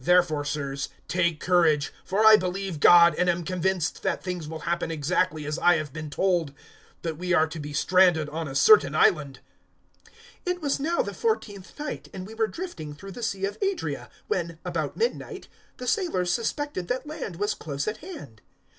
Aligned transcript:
027:025 0.00 0.04
"Therefore, 0.06 0.44
Sirs, 0.46 0.88
take 1.06 1.38
courage; 1.38 1.92
for 2.02 2.24
I 2.24 2.36
believe 2.36 2.80
God, 2.80 3.14
and 3.16 3.28
am 3.28 3.44
convinced 3.44 4.02
that 4.02 4.22
things 4.24 4.48
will 4.48 4.60
happen 4.60 4.90
exactly 4.90 5.44
as 5.44 5.58
I 5.58 5.74
have 5.76 5.92
been 5.92 6.08
told. 6.08 6.54
027:026 6.54 6.56
But 7.02 7.18
we 7.18 7.34
are 7.34 7.46
to 7.46 7.60
be 7.60 7.72
stranded 7.74 8.30
on 8.30 8.48
a 8.48 8.54
certain 8.54 8.94
island." 8.94 9.40
027:027 10.06 10.12
It 10.54 10.62
was 10.62 10.80
now 10.80 11.02
the 11.02 11.12
fourteenth 11.12 11.78
night, 11.78 12.08
and 12.14 12.26
we 12.26 12.32
were 12.32 12.46
drifting 12.46 12.94
through 12.94 13.12
the 13.12 13.22
Sea 13.22 13.44
of 13.44 13.58
Adria, 13.62 14.08
when, 14.28 14.58
about 14.64 14.96
midnight, 14.96 15.46
the 15.76 15.86
sailors 15.86 16.32
suspected 16.32 16.88
that 16.88 17.06
land 17.06 17.36
was 17.36 17.52
close 17.52 17.86
at 17.86 17.98
hand. 17.98 18.40